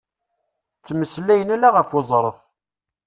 Ttmeslayen 0.79 1.53
ala 1.55 1.69
ɣef 1.75 1.89
uẓref. 1.97 2.39